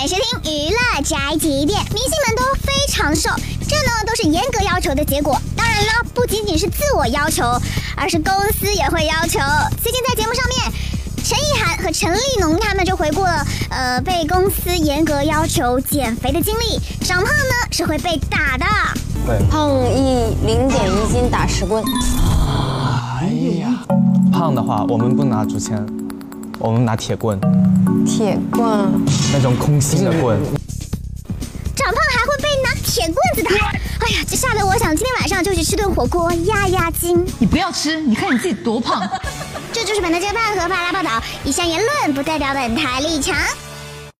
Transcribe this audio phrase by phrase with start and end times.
[0.00, 3.30] 宅急便，明星们都非常瘦，
[3.68, 5.36] 这呢都是严格要求的结果。
[5.56, 7.44] 当然了，不仅仅是自我要求，
[7.96, 9.38] 而是公司也会要求。
[9.82, 10.72] 最近在节目上面，
[11.24, 16.78] 陈意涵和陈立农他们就回顾了，呃，被公司严格要求减肥的经历。
[17.04, 18.66] 长胖呢是会被打的，
[19.26, 21.82] 会胖一零点一斤打十棍。
[23.20, 23.26] 哎
[23.60, 23.84] 呀，
[24.32, 25.84] 胖的话我们不拿竹签，
[26.58, 27.40] 我们拿铁棍，
[28.04, 30.38] 铁棍，那种空心的棍。
[31.76, 33.66] 长胖还会被拿铁棍子打，
[34.06, 37.24] 哎呀，这吓得我想今天晚上就去吃顿火锅压压惊。
[37.38, 39.08] 你不要吃，你看你自己多胖。
[39.72, 43.36] 这就是本台侦探和发拉报道，以下言论不代表本台立场。